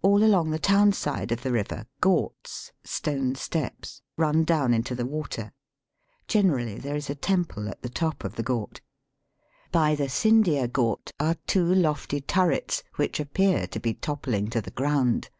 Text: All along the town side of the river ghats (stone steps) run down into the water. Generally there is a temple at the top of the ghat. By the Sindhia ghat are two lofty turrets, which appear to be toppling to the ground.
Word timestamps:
All 0.00 0.22
along 0.22 0.50
the 0.52 0.60
town 0.60 0.92
side 0.92 1.32
of 1.32 1.42
the 1.42 1.50
river 1.50 1.86
ghats 2.00 2.70
(stone 2.84 3.34
steps) 3.34 4.00
run 4.16 4.44
down 4.44 4.72
into 4.72 4.94
the 4.94 5.04
water. 5.04 5.50
Generally 6.28 6.78
there 6.78 6.94
is 6.94 7.10
a 7.10 7.16
temple 7.16 7.68
at 7.68 7.82
the 7.82 7.88
top 7.88 8.22
of 8.22 8.36
the 8.36 8.44
ghat. 8.44 8.80
By 9.72 9.96
the 9.96 10.06
Sindhia 10.08 10.68
ghat 10.68 11.10
are 11.18 11.34
two 11.48 11.64
lofty 11.64 12.20
turrets, 12.20 12.84
which 12.94 13.18
appear 13.18 13.66
to 13.66 13.80
be 13.80 13.92
toppling 13.92 14.50
to 14.50 14.60
the 14.60 14.70
ground. 14.70 15.30